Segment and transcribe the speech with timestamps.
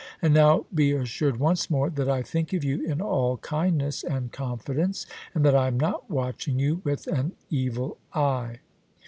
[0.19, 4.31] And now be assured once more that I think of you in all kindness and
[4.31, 8.61] confidence, and that I am not watching you with an evil eye."